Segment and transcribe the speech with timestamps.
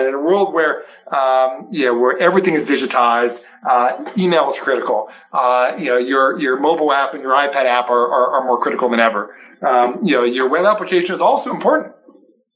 [0.00, 4.58] And in a world where, um, you know, where everything is digitized, uh, email is
[4.58, 5.10] critical.
[5.32, 8.60] Uh, you know, your, your mobile app and your iPad app are, are, are more
[8.60, 9.36] critical than ever.
[9.62, 11.94] Um, you know, your web application is also important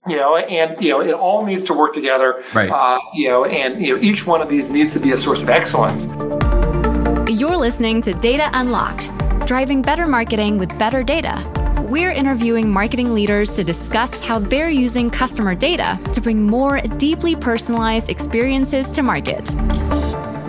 [0.06, 2.44] you know, and you know, it all needs to work together.
[2.52, 2.70] Right.
[2.70, 5.42] Uh, you know, and you know, each one of these needs to be a source
[5.42, 6.06] of excellence.
[7.30, 9.10] You're listening to Data Unlocked,
[9.46, 11.63] driving better marketing with better data.
[11.84, 17.36] We're interviewing marketing leaders to discuss how they're using customer data to bring more deeply
[17.36, 19.50] personalized experiences to market.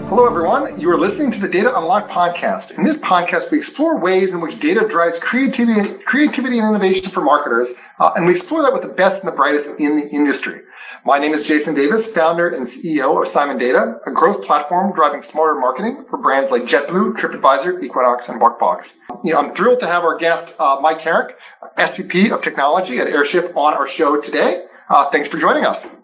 [0.08, 0.80] Hello, everyone.
[0.80, 2.78] You are listening to the Data Unlocked podcast.
[2.78, 7.22] In this podcast, we explore ways in which data drives creativity, creativity and innovation for
[7.22, 10.62] marketers, uh, and we explore that with the best and the brightest in the industry.
[11.06, 15.24] My name is Jason Davis, founder and CEO of Simon Data, a growth platform driving
[15.24, 18.98] smarter marketing for brands like JetBlue, TripAdvisor, Equinox, and BarkBox.
[19.24, 21.36] You know, I'm thrilled to have our guest, uh, Mike Herrick,
[21.78, 24.66] SVP of Technology at Airship, on our show today.
[24.88, 25.98] Uh, thanks for joining us.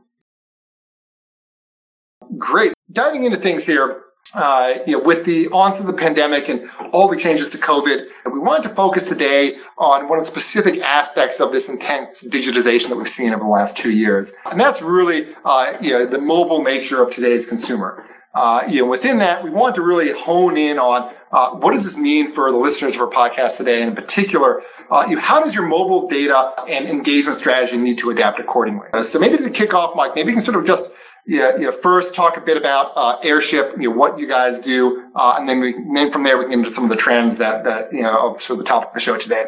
[2.37, 2.73] Great.
[2.91, 7.07] Diving into things here, uh, you know, with the onset of the pandemic and all
[7.07, 11.39] the changes to COVID, we wanted to focus today on one of the specific aspects
[11.39, 14.35] of this intense digitization that we've seen over the last two years.
[14.49, 18.05] And that's really, uh, you know, the mobile nature of today's consumer.
[18.33, 21.83] Uh, you know, within that, we want to really hone in on uh, what does
[21.83, 25.21] this mean for the listeners of our podcast today, and in particular, uh, you know,
[25.21, 28.87] how does your mobile data and engagement strategy need to adapt accordingly?
[29.03, 30.91] So maybe to kick off, Mike, maybe you can sort of just
[31.27, 34.59] yeah, you know, first talk a bit about uh, airship, you know, what you guys
[34.59, 36.95] do, uh, and then we then from there we can get into some of the
[36.95, 39.45] trends that that you know sort of the topic of the show today.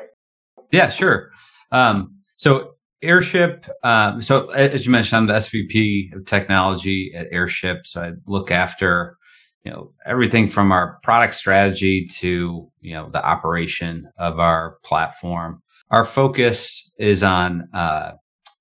[0.71, 1.31] Yeah, sure.
[1.71, 3.65] Um, so airship.
[3.83, 7.85] Um, so as you mentioned, I'm the SVP of technology at Airship.
[7.85, 9.17] So I look after
[9.63, 15.61] you know everything from our product strategy to you know the operation of our platform.
[15.89, 18.13] Our focus is on uh,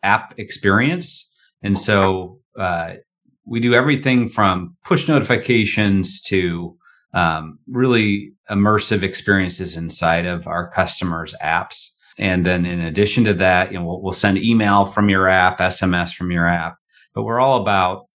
[0.02, 1.30] app experience,
[1.62, 2.94] and so uh,
[3.44, 6.76] we do everything from push notifications to
[7.14, 11.90] um, really immersive experiences inside of our customers' apps.
[12.18, 15.58] And then in addition to that, you know, we'll, we'll send email from your app,
[15.58, 16.76] SMS from your app,
[17.14, 18.06] but we're all about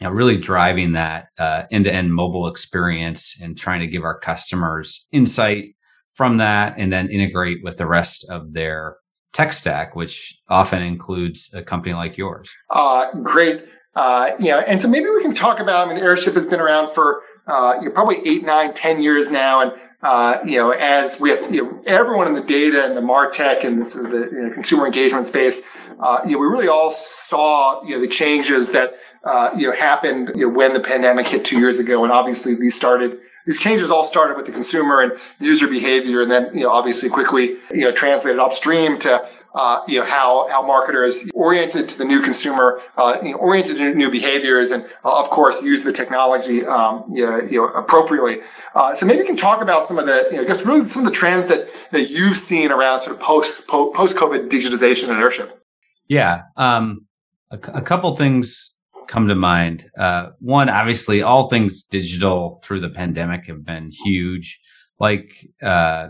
[0.00, 5.06] you know, really driving that uh, end-to-end mobile experience and trying to give our customers
[5.12, 5.74] insight
[6.12, 8.96] from that and then integrate with the rest of their
[9.34, 12.54] tech stack, which often includes a company like yours.
[12.70, 13.66] Uh, great.
[13.94, 16.94] Uh, know, and so maybe we can talk about, I mean, Airship has been around
[16.94, 19.60] for, uh, you know, probably eight, nine, ten years now.
[19.60, 23.64] And, uh, you know, as with you know, everyone in the data and the MarTech
[23.64, 25.66] and the sort of the you know, consumer engagement space,
[26.00, 28.94] uh, you know, we really all saw, you know, the changes that,
[29.24, 32.04] uh, you know, happened you know, when the pandemic hit two years ago.
[32.04, 36.30] And obviously these started these changes all started with the consumer and user behavior, and
[36.30, 40.62] then you know obviously quickly you know translated upstream to uh, you know how how
[40.62, 45.20] marketers oriented to the new consumer, uh, you know, oriented to new behaviors, and uh,
[45.20, 48.40] of course use the technology um, you, know, you know appropriately.
[48.74, 50.84] Uh, so maybe you can talk about some of the you know, I guess really
[50.86, 55.08] some of the trends that that you've seen around sort of post post COVID digitization
[55.10, 55.60] and Airship.
[56.08, 57.06] Yeah, um,
[57.50, 58.73] a, a couple things
[59.08, 59.90] come to mind.
[59.96, 64.60] Uh, one, obviously, all things digital through the pandemic have been huge.
[64.98, 66.08] Like uh,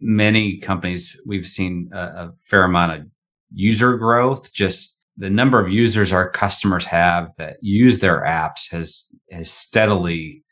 [0.00, 3.06] many companies, we've seen a, a, fair amount of
[3.52, 4.52] user growth.
[4.52, 10.42] Just the number of users our customers have that use their apps has has steadily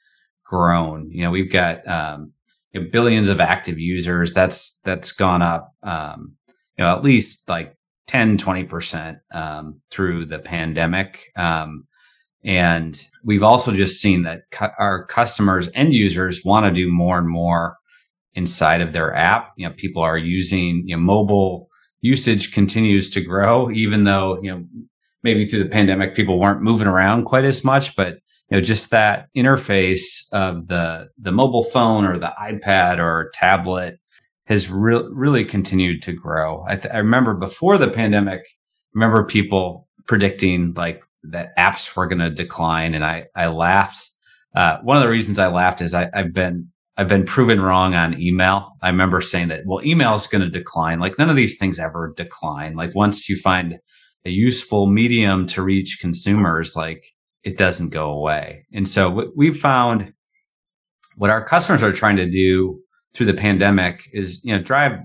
[0.45, 1.11] grown.
[1.11, 2.33] You know, we've got um,
[2.73, 4.33] you know, billions of active users.
[4.33, 5.73] That's that's gone up.
[5.83, 6.37] Um,
[6.79, 7.77] you know, at least like
[8.07, 11.31] 10, 20% um, through the pandemic.
[11.37, 11.87] Um,
[12.45, 17.19] and we've also just seen that cu- our customers and users want to do more
[17.19, 17.77] and more
[18.35, 19.53] inside of their app.
[19.57, 21.69] You know, people are using, you know, mobile
[22.03, 24.65] usage continues to grow, even though, you know,
[25.23, 28.19] maybe through the pandemic, people weren't moving around quite as much, but
[28.51, 33.99] you know, just that interface of the, the mobile phone or the iPad or tablet
[34.47, 36.65] has re- really continued to grow.
[36.67, 38.47] I, th- I remember before the pandemic,
[38.93, 42.95] remember people predicting like that apps were going to decline.
[42.95, 44.11] And I, I laughed.
[44.55, 47.95] Uh, one of the reasons I laughed is I, I've been, I've been proven wrong
[47.95, 48.73] on email.
[48.83, 51.01] I remember saying that, well, email is going to decline.
[51.01, 52.77] Like none of these things ever decline.
[52.77, 53.79] Like once you find
[54.25, 57.05] a useful medium to reach consumers, like
[57.43, 58.67] it doesn't go away.
[58.73, 60.13] And so what we've found
[61.17, 62.81] what our customers are trying to do
[63.15, 64.99] through the pandemic is, you know, drive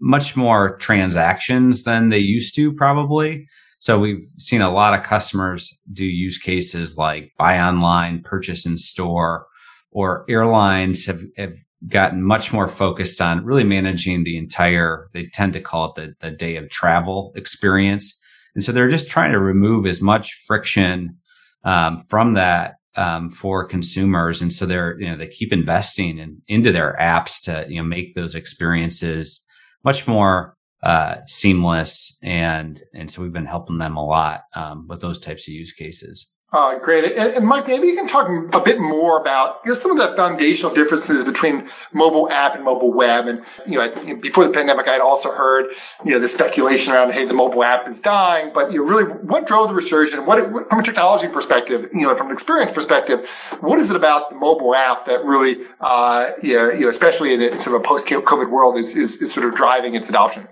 [0.00, 3.46] much more transactions than they used to probably.
[3.78, 8.76] So we've seen a lot of customers do use cases like buy online, purchase in
[8.76, 9.46] store,
[9.90, 11.56] or airlines have, have
[11.88, 16.14] gotten much more focused on really managing the entire, they tend to call it the,
[16.20, 18.18] the day of travel experience.
[18.54, 21.16] And so they're just trying to remove as much friction
[21.64, 26.42] um, from that um, for consumers, and so they're you know they keep investing in,
[26.48, 29.44] into their apps to you know make those experiences
[29.84, 35.00] much more uh, seamless, and and so we've been helping them a lot um, with
[35.00, 36.32] those types of use cases.
[36.52, 37.04] Uh, great.
[37.04, 39.96] And, and, Mike, maybe you can talk a bit more about you know, some of
[39.98, 43.26] the foundational differences between mobile app and mobile web.
[43.26, 47.12] And, you know, before the pandemic, I had also heard, you know, the speculation around,
[47.12, 48.52] hey, the mobile app is dying.
[48.54, 50.24] But, you know, really, what drove the resurgence?
[50.24, 53.28] What, what, from a technology perspective, you know, from an experience perspective,
[53.60, 57.34] what is it about the mobile app that really, uh, you, know, you know, especially
[57.34, 60.46] in a sort of a post-COVID world is, is, is sort of driving its adoption?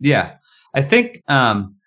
[0.00, 0.36] Yeah.
[0.74, 1.77] I think, um,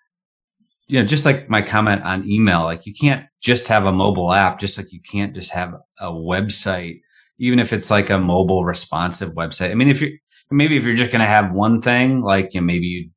[0.91, 4.33] you know, just like my comment on email, like you can't just have a mobile
[4.33, 6.99] app, just like you can't just have a website,
[7.39, 9.71] even if it's like a mobile responsive website.
[9.71, 10.11] I mean, if you're
[10.51, 13.09] maybe if you're just going to have one thing, like you know, maybe you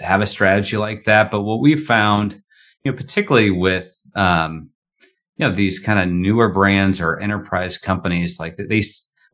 [0.00, 1.30] have a strategy like that.
[1.30, 2.42] But what we found,
[2.82, 4.70] you know, particularly with um,
[5.36, 8.82] you know these kind of newer brands or enterprise companies, like they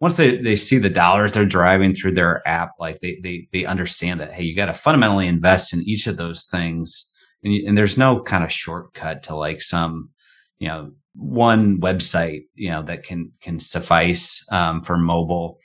[0.00, 3.64] once they, they see the dollars they're driving through their app, like they they they
[3.64, 7.10] understand that hey, you got to fundamentally invest in each of those things
[7.46, 10.10] and, and there's no kind of shortcut to like some,
[10.58, 15.58] you know, one website, you know, that can, can suffice, um, for mobile.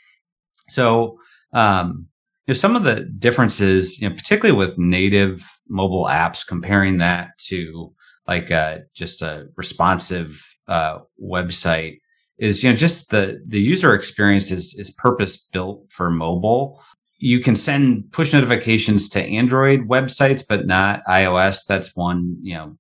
[0.69, 1.17] So,
[1.53, 2.07] um,
[2.47, 7.37] you know, some of the differences, you know, particularly with native mobile apps, comparing that
[7.47, 7.93] to
[8.27, 11.99] like, uh, just a responsive, uh, website
[12.37, 16.81] is, you know, just the, the user experience is, is purpose built for mobile
[17.21, 21.65] you can send push notifications to Android websites, but not iOS.
[21.67, 22.77] That's one, you know,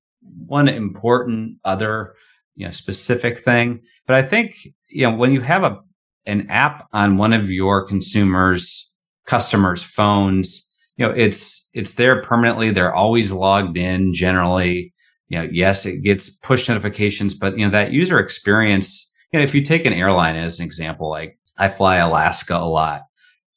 [0.47, 2.15] one important other,
[2.55, 3.81] you know, specific thing.
[4.07, 4.57] But I think,
[4.89, 5.79] you know, when you have a,
[6.25, 8.91] an app on one of your consumers,
[9.27, 10.67] customers' phones,
[10.97, 12.71] you know, it's, it's there permanently.
[12.71, 14.91] They're always logged in generally.
[15.27, 19.43] You know, yes, it gets push notifications, but you know, that user experience, you know,
[19.43, 23.01] if you take an airline as an example, like I fly Alaska a lot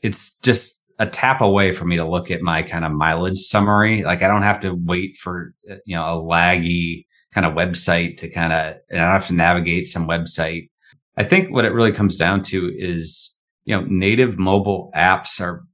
[0.04, 4.04] it's just a tap away for me to look at my kind of mileage summary.
[4.04, 8.18] Like I don't have to wait for, uh, you know, a laggy kind of website
[8.18, 10.68] to kind of, I don't have to navigate some website.
[11.16, 13.34] I think what it really comes down to is,
[13.64, 15.64] you know, native mobile apps are,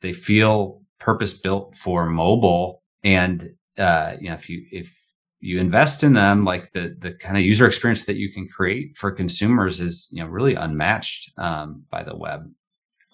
[0.00, 2.82] they feel purpose built for mobile.
[3.04, 4.92] And, uh, you know, if you, if
[5.38, 8.96] you invest in them, like the, the kind of user experience that you can create
[8.96, 12.50] for consumers is, you know, really unmatched, um, by the web.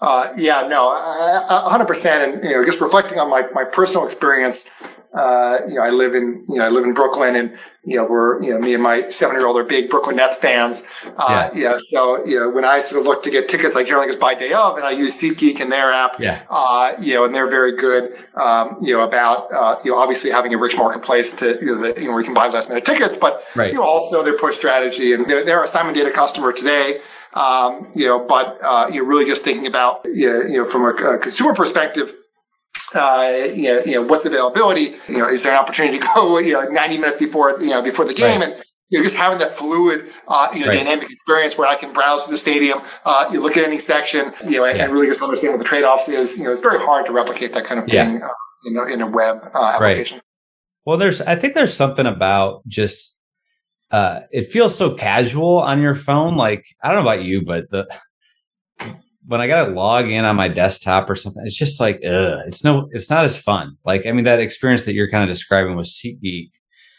[0.00, 0.94] Uh, yeah, no,
[1.48, 2.34] hundred percent.
[2.34, 4.70] And you know, just reflecting on my, my personal experience,
[5.12, 8.04] uh, you know, I live in you know I live in Brooklyn, and you know
[8.04, 10.86] we're you know me and my seven year old are big Brooklyn Nets fans.
[11.16, 11.78] Uh, yeah.
[11.78, 14.34] So you know when I sort of look to get tickets, I generally just buy
[14.34, 16.20] day of, and I use SeatGeek in their app.
[16.20, 16.42] Yeah.
[16.48, 18.24] Uh, you know, and they're very good.
[18.34, 21.86] Um, you know about uh, you know obviously having a rich marketplace to you know,
[21.96, 23.72] you know where you can buy last minute tickets, but right.
[23.72, 27.00] you know also their push strategy, and they're, they're a Simon Data customer today.
[27.34, 31.18] Um, you know, but uh, you're really just thinking about you know from a, a
[31.18, 32.14] consumer perspective.
[32.94, 34.96] Uh, you, know, you know, what's the availability?
[35.08, 37.82] You know, is there an opportunity to go, you know, 90 minutes before, you know,
[37.82, 38.40] before the game?
[38.40, 38.54] Right.
[38.54, 40.76] And, you know, just having that fluid, uh, you know, right.
[40.78, 44.52] dynamic experience where I can browse the stadium, uh, you look at any section, you
[44.52, 44.84] know, and, yeah.
[44.84, 46.38] and, really just understand what the trade-offs is.
[46.38, 48.06] You know, it's very hard to replicate that kind of yeah.
[48.06, 48.28] thing, uh,
[48.64, 50.16] you know, in a web uh, application.
[50.16, 50.22] Right.
[50.86, 53.17] Well, there's, I think there's something about just
[53.90, 56.36] uh, it feels so casual on your phone.
[56.36, 57.86] Like I don't know about you, but the
[59.26, 62.64] when I gotta log in on my desktop or something, it's just like, ugh, it's
[62.64, 63.76] no, it's not as fun.
[63.84, 66.50] Like I mean, that experience that you're kind of describing with SeatGeek.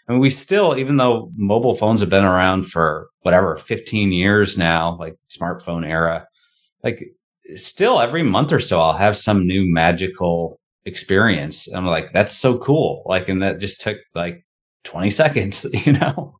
[0.07, 4.57] I mean, we still, even though mobile phones have been around for whatever 15 years
[4.57, 6.27] now, like smartphone era,
[6.83, 7.03] like
[7.55, 11.67] still every month or so, I'll have some new magical experience.
[11.71, 13.03] I'm like, that's so cool.
[13.05, 14.43] Like, and that just took like
[14.83, 16.38] 20 seconds, you know?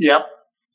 [0.00, 0.26] Yep.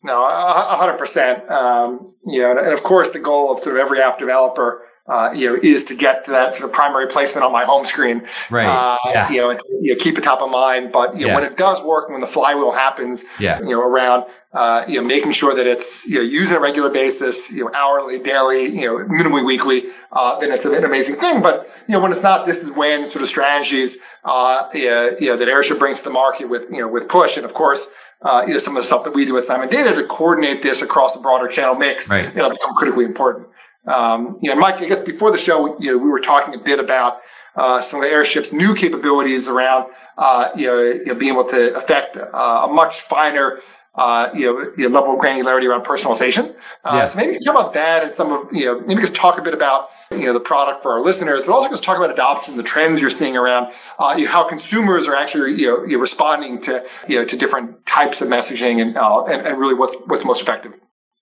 [0.04, 1.50] No, hundred percent.
[1.50, 5.32] Um, you know, and of course, the goal of sort of every app developer, uh,
[5.36, 8.22] you know, is to get to that sort of primary placement on my home screen.
[8.52, 8.68] Right.
[8.68, 9.32] Uh, yeah.
[9.32, 10.92] You know, and, you know, keep it top of mind.
[10.92, 11.36] But you know, yeah.
[11.36, 13.60] when it does work, when the flywheel happens, yeah.
[13.62, 16.62] you know, around, uh, you know, making sure that it's you know used on a
[16.62, 21.16] regular basis, you know, hourly, daily, you know, minimally weekly, uh, then it's an amazing
[21.16, 21.42] thing.
[21.42, 24.90] But you know, when it's not, this is when sort of strategies, uh, you
[25.22, 27.92] know, that Airship brings to the market with you know with push, and of course
[28.22, 30.64] uh, you know, some of the stuff that we do at Simon Data to coordinate
[30.64, 32.34] this across the broader channel mix, right.
[32.36, 33.48] know, become critically important.
[33.88, 36.58] Um, you know, Mike, I guess before the show, you know, we were talking a
[36.58, 37.22] bit about
[37.56, 41.46] uh, some of the airship's new capabilities around, uh, you, know, you know, being able
[41.46, 43.62] to affect uh, a much finer
[43.98, 46.56] uh, you know, the level of granularity around personalization.
[46.84, 47.06] Uh, yeah.
[47.06, 49.54] So maybe talk about that and some of, you know, maybe just talk a bit
[49.54, 52.64] about, you know, the product for our listeners, but also just talk about adoption, the
[52.64, 56.00] trends you're seeing around uh, you know, how consumers are actually, you know, you know,
[56.00, 59.96] responding to, you know, to different types of messaging and, uh, and, and really what's,
[60.08, 60.74] what's most effective.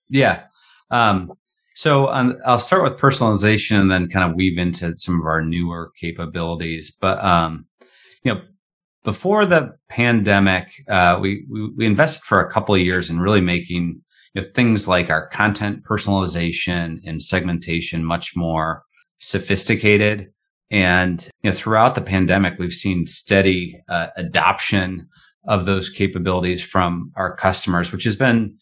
[0.08, 0.44] Yeah.
[0.90, 1.32] Um,
[1.74, 5.42] so um, I'll start with personalization and then kind of weave into some of our
[5.42, 6.90] newer capabilities.
[6.90, 7.66] But um,
[8.22, 8.42] you know,
[9.04, 13.42] before the pandemic, uh, we, we, we invested for a couple of years in really
[13.42, 14.02] making
[14.34, 18.82] you know, things like our content personalization and segmentation much more
[19.18, 20.32] sophisticated.
[20.70, 25.08] And you know, throughout the pandemic, we've seen steady uh, adoption
[25.46, 28.56] of those capabilities from our customers, which has been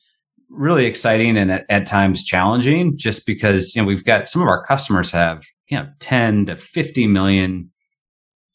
[0.51, 4.49] really exciting and at, at, times challenging just because, you know, we've got some of
[4.49, 7.71] our customers have, you know, 10 to 50 million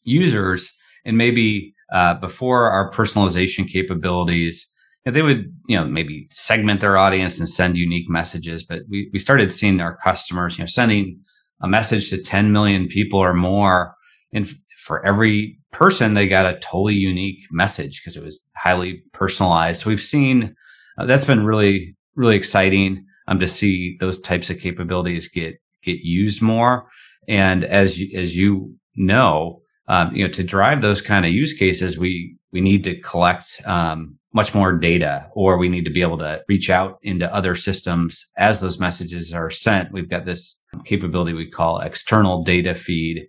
[0.04, 0.72] users
[1.06, 4.68] and maybe, uh, before our personalization capabilities,
[5.06, 8.64] they would, you know, maybe segment their audience and send unique messages.
[8.64, 11.20] But we, we started seeing our customers, you know, sending
[11.62, 13.96] a message to 10 million people or more.
[14.34, 19.84] And for every person, they got a totally unique message because it was highly personalized.
[19.84, 20.56] So we've seen
[20.98, 26.00] uh, that's been really really exciting um, to see those types of capabilities get get
[26.00, 26.90] used more.
[27.30, 31.54] And as you, as you know, um, you know, to drive those kind of use
[31.54, 36.02] cases, we we need to collect um, much more data, or we need to be
[36.02, 39.92] able to reach out into other systems as those messages are sent.
[39.92, 43.28] We've got this capability we call external data feed,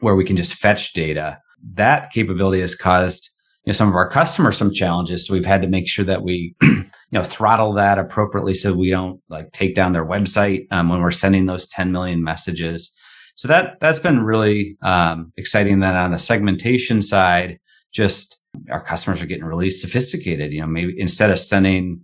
[0.00, 1.38] where we can just fetch data.
[1.74, 3.30] That capability has caused
[3.64, 5.26] you know, some of our customers some challenges.
[5.26, 8.90] So we've had to make sure that we, you know, throttle that appropriately so we
[8.90, 12.92] don't like take down their website um, when we're sending those 10 million messages.
[13.36, 15.80] So that that's been really um, exciting.
[15.80, 17.60] That on the segmentation side,
[17.92, 20.52] just our customers are getting really sophisticated.
[20.52, 22.00] You know, maybe instead of sending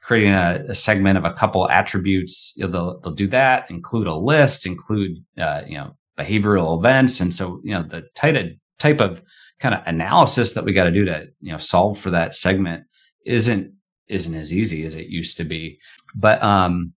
[0.00, 4.08] creating a, a segment of a couple attributes, you know, they'll they'll do that, include
[4.08, 8.46] a list, include uh, you know behavioral events, and so you know the type of
[8.78, 9.22] type of
[9.60, 12.84] kind of analysis that we got to do to you know solve for that segment
[13.24, 13.72] isn't
[14.08, 15.78] isn't as easy as it used to be
[16.16, 16.92] but um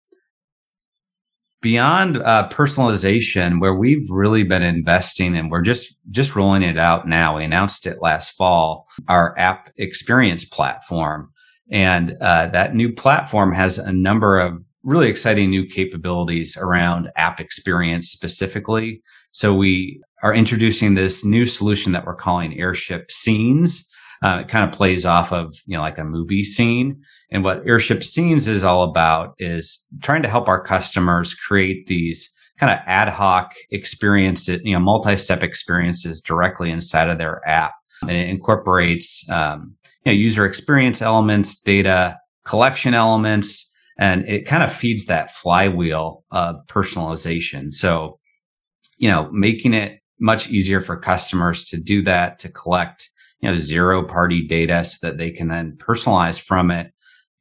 [1.64, 7.08] beyond uh, personalization where we've really been investing and we're just just rolling it out
[7.08, 11.32] now we announced it last fall our app experience platform
[11.70, 17.40] and uh, that new platform has a number of really exciting new capabilities around app
[17.40, 19.02] experience specifically
[19.32, 23.88] so we are introducing this new solution that we're calling Airship Scenes.
[24.22, 27.02] Uh, it kind of plays off of, you know, like a movie scene.
[27.34, 32.30] And what Airship Scenes is all about is trying to help our customers create these
[32.58, 37.72] kind of ad hoc experiences, you know, multi-step experiences directly inside of their app.
[38.02, 39.74] And it incorporates, um,
[40.04, 46.24] you know, user experience elements, data collection elements, and it kind of feeds that flywheel
[46.30, 47.72] of personalization.
[47.72, 48.20] So,
[48.96, 53.10] you know, making it much easier for customers to do that, to collect,
[53.40, 56.93] you know, zero party data so that they can then personalize from it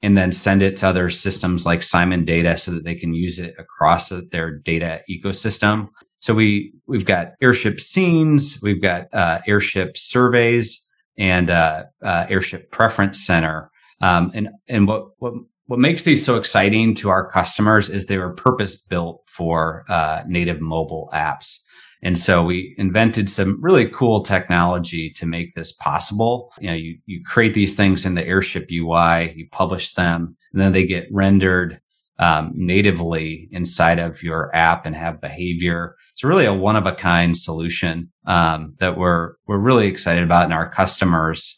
[0.03, 3.39] and then send it to other systems like Simon Data so that they can use
[3.39, 5.87] it across their data ecosystem.
[6.19, 10.85] So we, we've got airship scenes, we've got uh, airship surveys
[11.17, 13.71] and uh, uh, airship preference center.
[14.01, 15.33] Um, and, and what, what,
[15.67, 20.23] what makes these so exciting to our customers is they were purpose built for uh,
[20.27, 21.59] native mobile apps.
[22.03, 26.53] And so we invented some really cool technology to make this possible.
[26.59, 30.61] You know, you, you create these things in the Airship UI, you publish them, and
[30.61, 31.79] then they get rendered
[32.19, 35.95] um, natively inside of your app and have behavior.
[36.11, 40.43] It's really a one of a kind solution um, that we're we're really excited about,
[40.43, 41.57] and our customers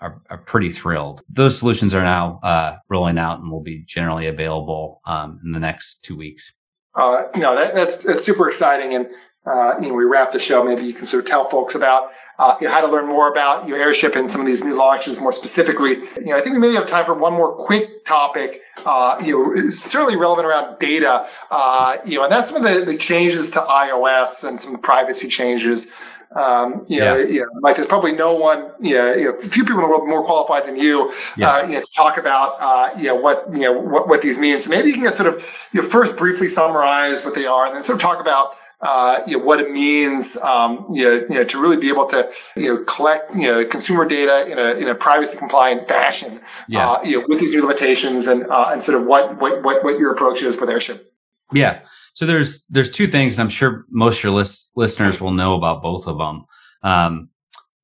[0.00, 1.22] are, are pretty thrilled.
[1.28, 5.60] Those solutions are now uh, rolling out and will be generally available um, in the
[5.60, 6.52] next two weeks.
[6.94, 8.94] Uh, know, that, that's, that's super exciting.
[8.94, 9.08] And
[9.46, 12.12] uh, you know, we wrap the show, maybe you can sort of tell folks about
[12.38, 14.74] uh, you know, how to learn more about your airship and some of these new
[14.74, 15.92] launches more specifically.
[16.16, 18.62] You know, I think we maybe have time for one more quick topic.
[18.84, 21.28] Uh, you know, certainly relevant around data.
[21.50, 25.28] Uh, you know, and that's some of the, the, changes to iOS and some privacy
[25.28, 25.92] changes.
[26.34, 27.26] Um, you know, yeah.
[27.26, 29.82] you know, like there's probably no one, you know, you know, a few people in
[29.82, 31.50] the world more qualified than you, yeah.
[31.50, 34.36] uh, you know, to talk about, uh, you know, what, you know, what, what these
[34.36, 34.60] mean.
[34.60, 37.66] So maybe you can just sort of, you know, first briefly summarize what they are
[37.66, 41.14] and then sort of talk about, uh, you know, what it means, um, you, know,
[41.14, 44.58] you know, to really be able to, you know, collect, you know, consumer data in
[44.58, 46.90] a, in a privacy compliant fashion, yeah.
[46.90, 49.82] uh, you know, with these new limitations and, uh, and sort of what, what, what,
[49.84, 51.12] what your approach is with Airship.
[51.52, 51.80] Yeah.
[52.14, 53.38] So there's, there's two things.
[53.38, 56.44] I'm sure most of your list, listeners will know about both of them.
[56.82, 57.30] Um,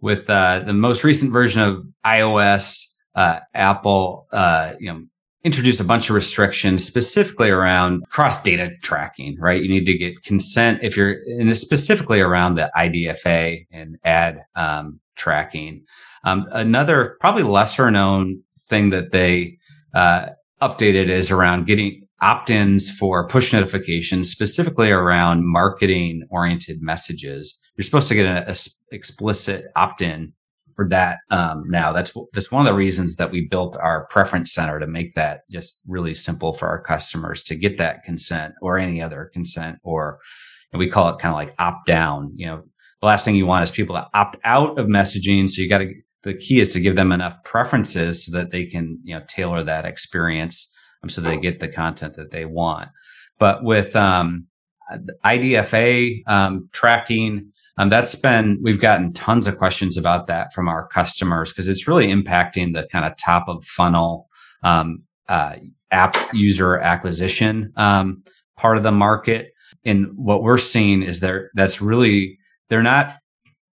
[0.00, 5.04] with, uh, the most recent version of iOS, uh, uh, Apple, uh, you know,
[5.42, 9.62] introduced a bunch of restrictions specifically around cross data tracking, right?
[9.62, 15.00] You need to get consent if you're, and specifically around the IDFA and ad um,
[15.16, 15.84] tracking.
[16.24, 19.56] Um, another probably lesser known thing that they
[19.94, 20.26] uh,
[20.60, 27.58] updated is around getting opt-ins for push notifications, specifically around marketing oriented messages.
[27.76, 28.54] You're supposed to get an
[28.92, 30.34] explicit opt-in
[30.74, 31.92] for that um, now.
[31.92, 35.42] That's that's one of the reasons that we built our preference center to make that
[35.50, 40.20] just really simple for our customers to get that consent or any other consent, or
[40.72, 42.32] we call it kind of like opt down.
[42.36, 42.62] You know,
[43.00, 45.48] the last thing you want is people to opt out of messaging.
[45.48, 48.66] So you got to the key is to give them enough preferences so that they
[48.66, 50.70] can you know tailor that experience
[51.02, 52.88] um, so they get the content that they want.
[53.38, 54.46] But with um,
[55.24, 60.86] IDFA um, tracking, um, that's been we've gotten tons of questions about that from our
[60.88, 64.28] customers because it's really impacting the kind of top of funnel
[64.62, 65.56] um, uh,
[65.90, 68.22] app user acquisition um,
[68.56, 69.52] part of the market.
[69.84, 73.16] And what we're seeing is there that's really they're not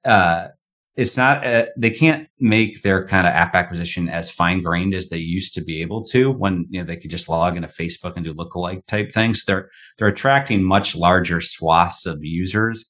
[0.04, 0.50] uh,
[0.96, 5.10] it's not a, they can't make their kind of app acquisition as fine grained as
[5.10, 8.14] they used to be able to when you know they could just log into Facebook
[8.16, 9.44] and do lookalike type things.
[9.46, 12.86] They're they're attracting much larger swaths of users,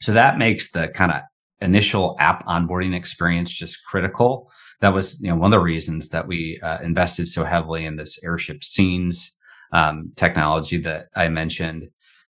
[0.00, 1.22] so that makes the kind of
[1.60, 4.50] initial app onboarding experience just critical.
[4.80, 7.96] That was you know one of the reasons that we uh, invested so heavily in
[7.96, 9.36] this airship scenes
[9.72, 11.88] um, technology that I mentioned.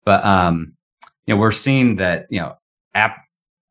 [0.05, 0.75] But um,
[1.27, 2.55] you know we're seeing that you know
[2.95, 3.17] app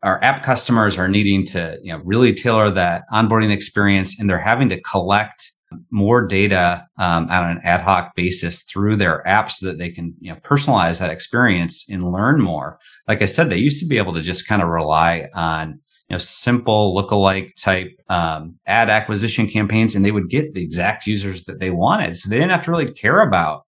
[0.02, 4.40] our app customers are needing to you know really tailor that onboarding experience and they're
[4.40, 5.52] having to collect
[5.92, 10.14] more data um, on an ad hoc basis through their app so that they can
[10.20, 13.98] you know personalize that experience and learn more like i said they used to be
[13.98, 19.48] able to just kind of rely on you know simple lookalike type um, ad acquisition
[19.48, 22.66] campaigns and they would get the exact users that they wanted so they didn't have
[22.66, 23.64] to really care about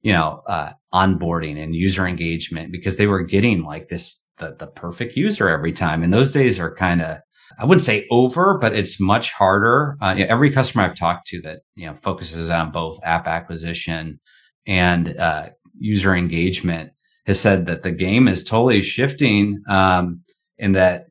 [0.00, 4.66] you know uh, onboarding and user engagement because they were getting like this the, the
[4.66, 6.02] perfect user every time.
[6.02, 7.18] And those days are kind of,
[7.58, 9.96] I wouldn't say over, but it's much harder.
[10.00, 13.26] Uh, you know, every customer I've talked to that, you know, focuses on both app
[13.26, 14.20] acquisition
[14.66, 16.92] and uh, user engagement
[17.26, 20.22] has said that the game is totally shifting um,
[20.58, 21.06] in that,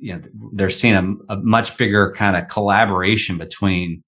[0.00, 4.02] you know, they're seeing a, a much bigger kind of collaboration between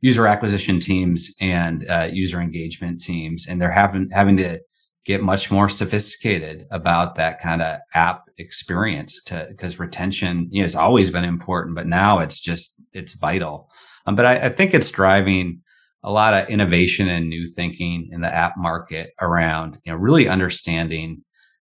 [0.00, 4.60] user acquisition teams and uh, user engagement teams, and they're having having to
[5.06, 10.64] get much more sophisticated about that kind of app experience to because retention you know
[10.64, 13.70] has always been important but now it's just it's vital.
[14.06, 15.62] Um, but I, I, think it's driving
[16.02, 20.28] a lot of innovation and new thinking in the app market around you know really
[20.28, 21.22] understanding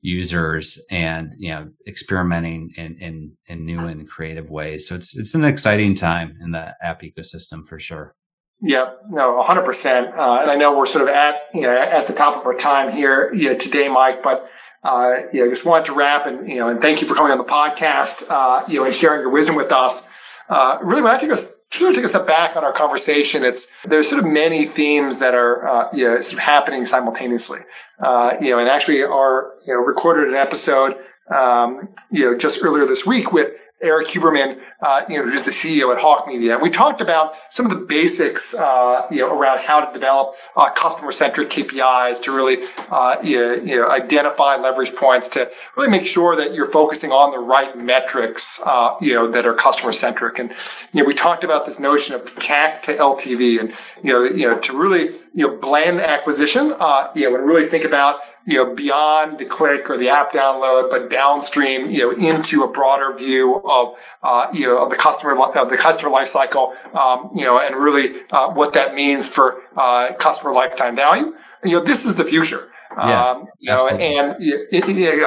[0.02, 4.88] users and you know experimenting in in, in new and creative ways.
[4.88, 8.14] So it's it's an exciting time in the app ecosystem for sure
[8.62, 10.16] Yep, no, 100%.
[10.16, 12.56] Uh, and I know we're sort of at, you know, at the top of our
[12.56, 14.48] time here you know, today, Mike, but,
[14.82, 17.44] uh, just wanted to wrap and, you know, and thank you for coming on the
[17.44, 20.08] podcast, uh, you know, and sharing your wisdom with us.
[20.48, 21.38] Uh, really, when I take of
[21.70, 25.66] take a step back on our conversation, it's, there's sort of many themes that are,
[25.66, 27.58] uh, you know, sort of happening simultaneously.
[27.98, 30.96] Uh, you know, and actually are, you know, recorded an episode,
[31.34, 33.50] um, you know, just earlier this week with,
[33.82, 36.54] Erik Huberman, uh, you know, who's the CEO at Hawke Media.
[36.54, 40.34] And we talked about some of the basics, uh, you know, around how to develop
[40.56, 46.06] uh, customer-centric KPIs to really, uh, you, you, know, identify leverage points to really make
[46.06, 50.38] sure that you're focusing on the right metrics, uh, you know, that are customer-centric.
[50.38, 50.50] And,
[50.92, 54.48] you know, we talked about this notion of CAC to LTV and, you know, you
[54.48, 58.54] know, to really, you know, blend acquisition, uh, you know, and really think about you
[58.54, 63.12] know, beyond the click or the app download, but downstream, you know, into a broader
[63.12, 67.44] view of, uh, you know, of the customer, of the customer life cycle, um, you
[67.44, 71.34] know, and really, uh, what that means for, uh, customer lifetime value.
[71.64, 72.70] You know, this is the future.
[72.96, 74.36] Yeah, um, you know, and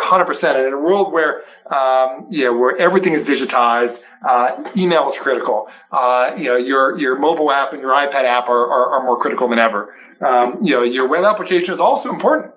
[0.01, 0.57] hundred percent.
[0.57, 5.17] And in a world where, um, you know, where everything is digitized, uh, email is
[5.17, 5.69] critical.
[5.91, 9.19] Uh, you know, your, your mobile app and your iPad app are, are, are more
[9.19, 9.93] critical than ever.
[10.21, 12.53] Um, you know, your web application is also important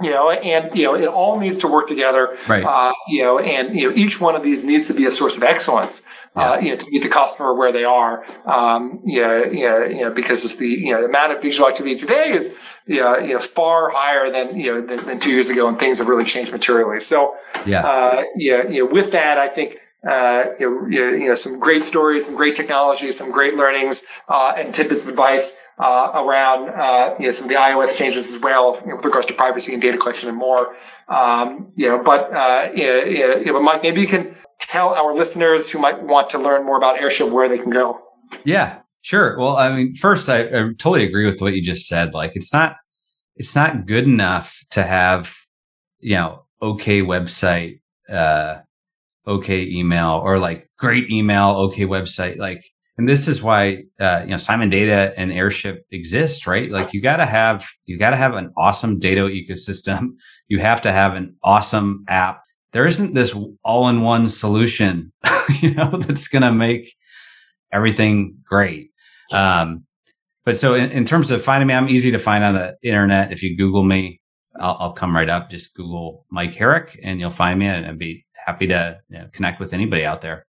[0.00, 2.36] you know, and you know, it all needs to work together.
[2.46, 2.64] Right.
[2.64, 5.36] Uh, you know, and you know, each one of these needs to be a source
[5.36, 6.04] of excellence.
[6.36, 6.50] Uh, yeah.
[6.50, 8.24] Uh, you know, to meet the customer where they are.
[8.44, 11.96] Um, yeah, yeah, you know, because it's the you know the amount of digital activity
[11.96, 12.56] today is
[12.86, 15.98] yeah, you know, far higher than you know than, than, two years ago, and things
[15.98, 17.00] have really changed materially.
[17.00, 19.78] So yeah, uh, yeah, you know, with that, I think.
[20.08, 24.52] Uh, you, know, you know, some great stories, some great technology, some great learnings, uh,
[24.56, 28.40] and tidbits of advice uh, around uh, you know, some of the iOS changes as
[28.40, 30.74] well you know, with regards to privacy and data collection and more.
[31.08, 36.02] Um, you know, but uh, know, Mike, maybe you can tell our listeners who might
[36.02, 38.00] want to learn more about Airship where they can go.
[38.44, 39.38] Yeah, Sure.
[39.38, 42.14] Well, I mean, first, I, I totally agree with what you just said.
[42.14, 42.76] Like, it's not,
[43.36, 45.34] it's not good enough to have,
[46.00, 48.58] you know, okay website, uh,
[49.26, 52.38] okay email or like great email, okay website.
[52.38, 56.68] Like, and this is why, uh, you know, Simon Data and Airship exist, right?
[56.68, 60.10] Like, you got to have, you got to have an awesome data ecosystem.
[60.50, 62.40] You have to have an awesome app.
[62.72, 65.12] There isn't this all in one solution,
[65.60, 66.94] you know, that's going to make
[67.70, 68.92] everything great.
[69.30, 69.84] Um,
[70.46, 73.30] but so in, in, terms of finding me, I'm easy to find on the internet.
[73.30, 74.22] If you Google me,
[74.58, 75.50] I'll, I'll come right up.
[75.50, 79.28] Just Google Mike Herrick and you'll find me and I'd be happy to you know,
[79.34, 80.46] connect with anybody out there.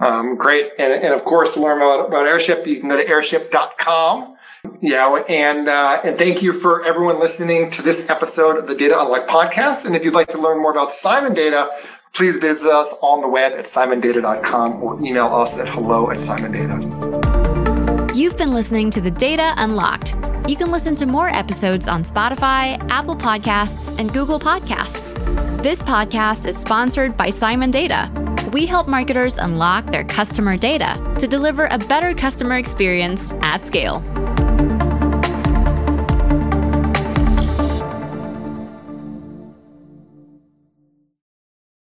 [0.00, 0.72] Um, great.
[0.78, 4.36] And, and, of course, to learn about, about Airship, you can go to airship.com.
[4.80, 5.22] Yeah.
[5.28, 9.28] And, uh, and thank you for everyone listening to this episode of the Data Unlocked
[9.28, 9.86] podcast.
[9.86, 11.70] And if you'd like to learn more about Simon Data,
[12.12, 16.82] please visit us on the web at simondata.com or email us at hello at simondata.
[18.14, 20.14] You've been listening to The Data Unlocked.
[20.48, 25.14] You can listen to more episodes on Spotify, Apple Podcasts, and Google Podcasts.
[25.62, 28.33] This podcast is sponsored by Simon Data.
[28.54, 33.98] We help marketers unlock their customer data to deliver a better customer experience at scale.